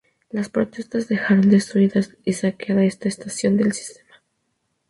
[0.31, 4.17] Las protestas dejaron destruida y saqueada esta estación del sistema.